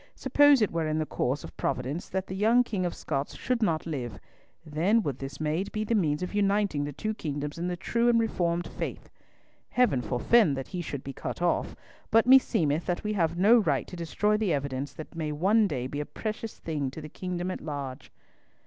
"Suppose 0.15 0.63
it 0.63 0.71
were 0.71 0.87
in 0.87 0.97
the 0.97 1.05
course 1.05 1.43
of 1.43 1.55
providence 1.57 2.09
that 2.09 2.25
the 2.25 2.33
young 2.35 2.63
King 2.63 2.87
of 2.87 2.95
Scots 2.95 3.35
should 3.37 3.61
not 3.61 3.85
live, 3.85 4.19
then 4.65 5.03
would 5.03 5.19
this 5.19 5.39
maid 5.39 5.71
be 5.71 5.83
the 5.83 5.93
means 5.93 6.23
of 6.23 6.33
uniting 6.33 6.83
the 6.85 6.91
two 6.91 7.13
kingdoms 7.13 7.59
in 7.59 7.67
the 7.67 7.77
true 7.77 8.09
and 8.09 8.19
Reformed 8.19 8.65
faith! 8.65 9.11
Heaven 9.69 10.01
forefend 10.01 10.57
that 10.57 10.69
he 10.69 10.81
should 10.81 11.03
be 11.03 11.13
cut 11.13 11.39
off, 11.39 11.75
but 12.09 12.25
meseemeth 12.25 12.87
that 12.87 13.03
we 13.03 13.13
have 13.13 13.37
no 13.37 13.59
right 13.59 13.85
to 13.85 13.95
destroy 13.95 14.37
the 14.37 14.53
evidence 14.53 14.91
that 14.93 15.13
may 15.13 15.31
one 15.31 15.67
day 15.67 15.85
be 15.85 15.99
a 15.99 16.05
precious 16.07 16.57
thing 16.57 16.89
to 16.89 16.99
the 16.99 17.07
kingdom 17.07 17.51
at 17.51 17.61
large." 17.61 18.11